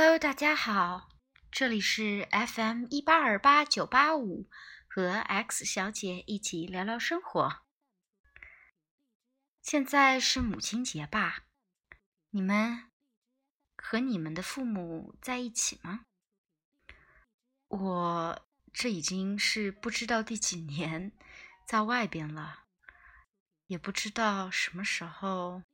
[0.00, 1.08] Hello，大家好，
[1.50, 4.48] 这里是 FM 一八二八九八五，
[4.86, 7.62] 和 X 小姐一起聊聊生活。
[9.60, 11.46] 现在是母亲节吧？
[12.30, 12.92] 你们
[13.76, 16.04] 和你们的父母在一起吗？
[17.66, 21.10] 我这已经是不知道第几年
[21.66, 22.66] 在外边了，
[23.66, 25.64] 也不知道什么时候，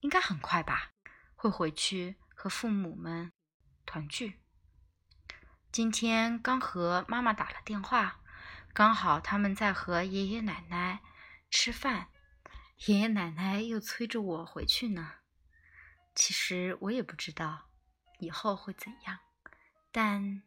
[0.00, 0.90] 应该很快吧，
[1.36, 2.16] 会回去。
[2.44, 3.32] 和父母们
[3.86, 4.38] 团聚。
[5.72, 8.20] 今天刚和妈妈打了电话，
[8.74, 11.00] 刚好他们在和爷爷奶奶
[11.50, 12.08] 吃饭，
[12.84, 15.20] 爷爷奶奶又催着我回去呢。
[16.14, 17.70] 其实我也不知道
[18.18, 19.20] 以后会怎样，
[19.90, 20.42] 但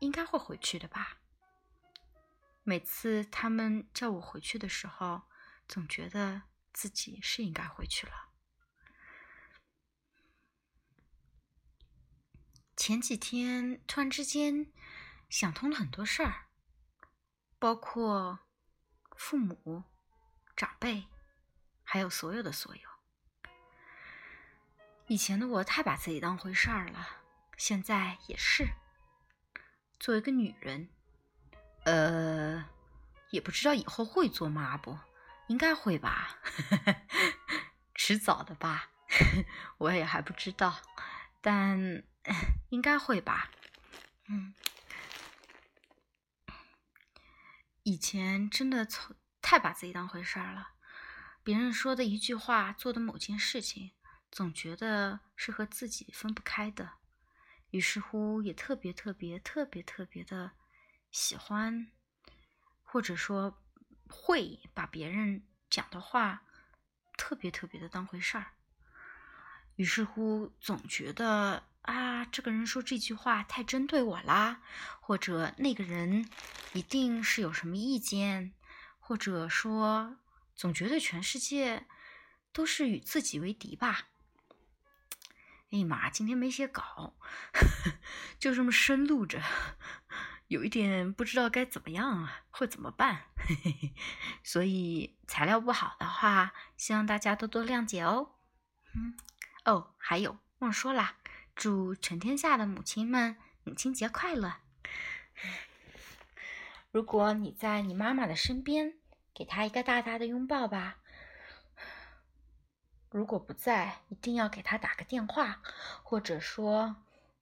[0.00, 1.18] 应该会回去的吧。
[2.64, 5.22] 每次他们叫我回去的时候，
[5.68, 8.31] 总觉得自己是应该回去了。
[12.84, 14.66] 前几天突然之间
[15.30, 16.46] 想通了很多事儿，
[17.60, 18.40] 包括
[19.16, 19.84] 父母、
[20.56, 21.06] 长辈，
[21.84, 22.82] 还有所有的所有。
[25.06, 27.22] 以前的我太把自己当回事儿了，
[27.56, 28.66] 现在也是。
[30.00, 30.88] 作为一个女人，
[31.84, 32.68] 呃，
[33.30, 34.98] 也不知道以后会做妈不？
[35.46, 36.40] 应该会吧，
[37.94, 38.90] 迟早的吧，
[39.78, 40.82] 我也还不知道，
[41.40, 42.02] 但。
[42.68, 43.50] 应该会吧，
[44.28, 44.54] 嗯，
[47.82, 50.74] 以前真的从太把自己当回事儿了，
[51.42, 53.92] 别人说的一句话，做的某件事情，
[54.30, 56.92] 总觉得是和自己分不开的，
[57.70, 60.52] 于是乎也特别特别特别特别的
[61.10, 61.90] 喜欢，
[62.82, 63.60] 或者说
[64.08, 66.44] 会把别人讲的话
[67.16, 68.52] 特别特别的当回事儿，
[69.74, 71.64] 于是乎总觉得。
[71.82, 74.62] 啊，这个人说这句话太针对我啦，
[75.00, 76.28] 或者那个人
[76.72, 78.52] 一定是有什么意见，
[79.00, 80.16] 或者说
[80.54, 81.86] 总觉得全世界
[82.52, 84.08] 都是与自己为敌吧。
[85.72, 87.16] 哎呀妈，今天没写稿，
[88.38, 89.42] 就这么深录着，
[90.46, 93.22] 有一点不知道该怎么样啊，会怎么办？
[94.44, 98.32] 所以材料不好的话，希望大家多多谅解哦。
[98.94, 99.16] 嗯，
[99.64, 101.16] 哦，还有忘说啦。
[101.54, 104.56] 祝全天下的母亲们母亲节快乐！
[106.90, 108.94] 如果你在你妈妈的身边，
[109.34, 110.98] 给她一个大大的拥抱吧。
[113.10, 115.60] 如果不在，一定要给她打个电话，
[116.02, 116.96] 或者说，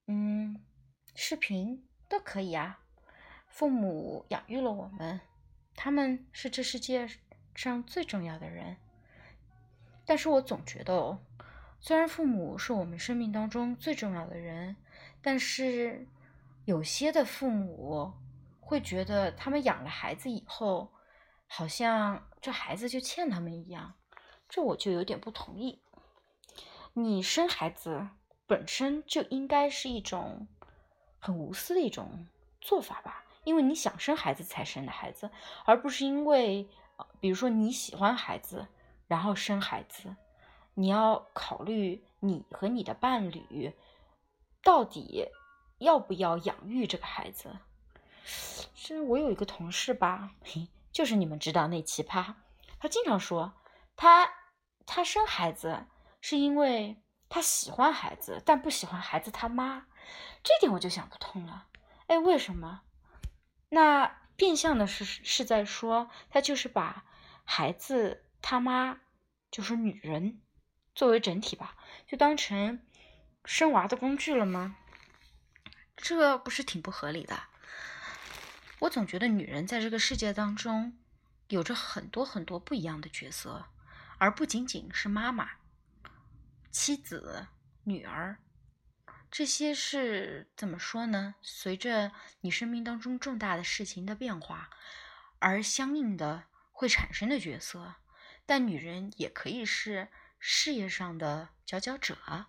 [0.07, 0.61] 嗯，
[1.15, 2.79] 视频都可以啊。
[3.47, 5.21] 父母养育了我们，
[5.75, 7.09] 他们是这世界
[7.55, 8.77] 上最重要的人。
[10.05, 11.23] 但是我总觉得哦。
[11.83, 14.75] 虽然父母是我们生命当中最重要的人，
[15.19, 16.07] 但是
[16.65, 18.13] 有些的父母
[18.59, 20.91] 会觉得他们养了孩子以后，
[21.47, 23.95] 好像这孩子就欠他们一样，
[24.47, 25.81] 这我就有点不同意。
[26.93, 28.09] 你生孩子
[28.45, 30.47] 本身就应该是一种
[31.17, 32.27] 很无私的一种
[32.61, 35.31] 做法吧，因为你想生孩子才生的孩子，
[35.65, 36.69] 而不是因为
[37.19, 38.67] 比如说你喜欢孩子
[39.07, 40.15] 然后生孩子。
[40.73, 43.73] 你要考虑你和你的伴侣
[44.63, 45.27] 到底
[45.77, 47.57] 要不要养育这个孩子。
[48.23, 50.31] 是我有一个同事吧，
[50.91, 52.35] 就是你们知道那奇葩，
[52.79, 53.53] 他经常说
[53.95, 54.31] 他
[54.85, 55.85] 他生孩子
[56.19, 59.87] 是因为他喜欢孩子，但不喜欢孩子他妈。
[60.43, 61.67] 这点我就想不通了。
[62.07, 62.81] 哎，为什么？
[63.69, 67.05] 那变相的是是在说他就是把
[67.43, 68.99] 孩子他妈
[69.49, 70.41] 就是女人。
[70.93, 72.81] 作为整体吧，就当成
[73.45, 74.75] 生娃的工具了吗？
[75.95, 77.43] 这不是挺不合理的？
[78.79, 80.97] 我总觉得女人在这个世界当中
[81.47, 83.67] 有着很多很多不一样的角色，
[84.17, 85.51] 而不仅仅是妈妈、
[86.71, 87.47] 妻子、
[87.83, 88.39] 女儿。
[89.29, 91.35] 这些是怎么说呢？
[91.41, 92.11] 随着
[92.41, 94.69] 你生命当中重大的事情的变化，
[95.39, 97.95] 而相应的会产生的角色。
[98.45, 100.09] 但女人也可以是。
[100.43, 102.47] 事业上的佼佼者，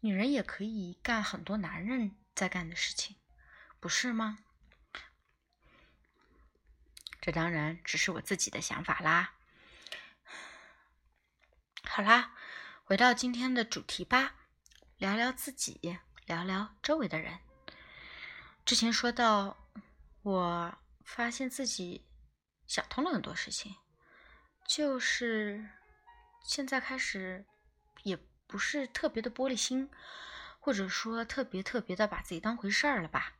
[0.00, 3.16] 女人也可以干很多男人在干的事情，
[3.80, 4.38] 不是吗？
[7.22, 9.32] 这当然只是我自己的想法啦。
[11.84, 12.34] 好啦，
[12.84, 14.34] 回到今天的主题吧，
[14.98, 17.38] 聊聊自己，聊聊周围的人。
[18.66, 19.56] 之前说到，
[20.20, 22.04] 我发现自己
[22.66, 23.74] 想通了很多事情，
[24.68, 25.70] 就是。
[26.46, 27.44] 现在开始，
[28.04, 28.16] 也
[28.46, 29.90] 不是特别的玻璃心，
[30.60, 33.32] 或者说特别特别的把自己当回事儿了吧？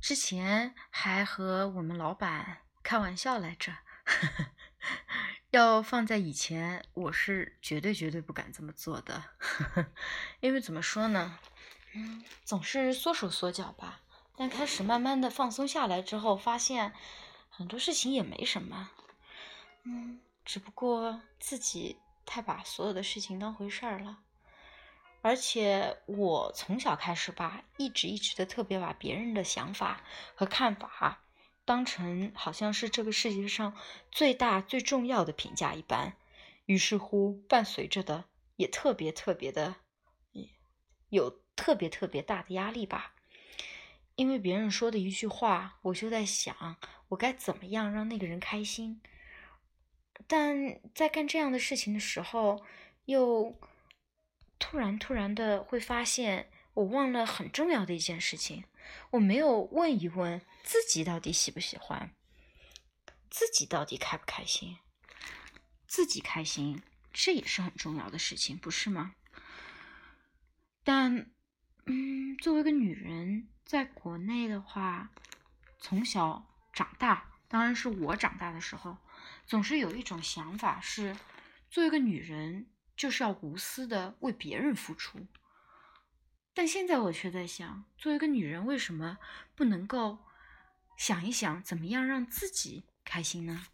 [0.00, 3.72] 之前还和我们老板开玩笑来着，
[5.50, 9.24] 要放在以前，我是绝对绝对不敢这么做的，
[10.40, 11.38] 因为怎么说呢，
[11.94, 14.00] 嗯，总是缩手缩脚吧。
[14.36, 16.92] 但开始慢慢的放松下来之后，发现
[17.50, 18.90] 很多事情也没什么，
[19.84, 24.20] 嗯，只不过自己太把所有的事情当回事儿了。
[25.20, 30.02] 而且我从小开始吧，一直一直的特别把别人的想法
[30.34, 31.22] 和看法
[31.64, 33.76] 当成好像是这个世界上
[34.10, 36.16] 最大最重要的评价一般，
[36.66, 38.24] 于是乎伴随着的
[38.56, 39.76] 也特别特别的
[41.08, 43.14] 有特别特别大的压力吧。
[44.16, 46.76] 因为别人说的一句话，我就在想
[47.08, 49.00] 我该怎么样让那个人开心，
[50.32, 52.64] 但在干这样的事情的时候，
[53.04, 53.60] 又。
[54.58, 58.64] 突然，突然的会发现，我忘了很重要的一件事情，
[59.10, 62.14] 我没有问一问自己到底喜不喜欢，
[63.28, 64.78] 自己到底开不开心，
[65.86, 66.80] 自己开心，
[67.12, 69.16] 这也是很重要的事情，不是吗？
[70.84, 71.30] 但，
[71.86, 75.10] 嗯，作为一个女人，在国内的话，
[75.80, 78.96] 从小长大，当然是我长大的时候，
[79.46, 81.16] 总是有一种想法是，
[81.70, 82.66] 做一个女人。
[82.94, 85.26] 就是要无私的为别人付出，
[86.52, 89.18] 但现在我却在想，做一个女人，为什么
[89.56, 90.18] 不能够
[90.96, 93.66] 想一想，怎么样让自己开心呢？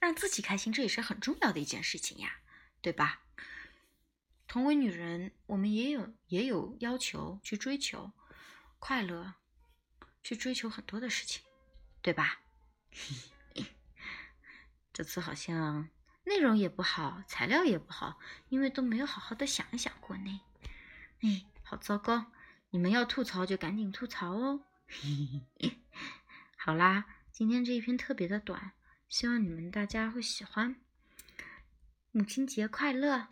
[0.00, 2.40] 让自己开心，这也是很重要的一件事情呀，
[2.82, 3.22] 对吧？
[4.48, 8.12] 同为女人，我们也有也有要求去追求
[8.80, 9.36] 快乐，
[10.24, 11.40] 去追求很多的事情，
[12.02, 12.40] 对吧？
[14.96, 15.90] 这次好像。
[16.24, 20.40] 内容也不好，材料也不好，因为都没有好好的想一想过呢。
[21.20, 22.32] 哎，好糟糕！
[22.70, 24.62] 你们要吐槽就赶紧吐槽哦。
[26.56, 28.72] 好啦，今天这一篇特别的短，
[29.06, 30.76] 希望你们大家会喜欢。
[32.10, 33.28] 母亲节快乐！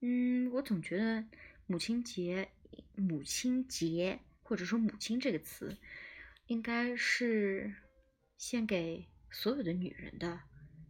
[0.00, 1.26] 嗯，我总觉得
[1.66, 2.52] 母亲节，
[2.94, 5.76] 母亲节或者说母亲这个词，
[6.46, 7.74] 应该是
[8.38, 10.40] 献给所有的女人的。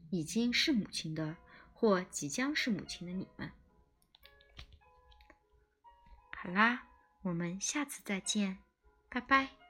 [0.09, 1.37] 已经是母亲的，
[1.75, 3.51] 或即将是母亲的你们，
[6.37, 6.87] 好啦，
[7.23, 8.59] 我们下次再见，
[9.09, 9.66] 拜拜。